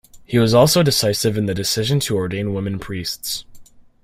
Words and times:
He 0.25 0.39
was 0.39 0.51
also 0.55 0.81
decisive 0.81 1.37
in 1.37 1.45
the 1.45 1.53
decision 1.53 1.99
to 1.99 2.15
ordain 2.15 2.55
women 2.55 2.79
priests. 2.79 3.45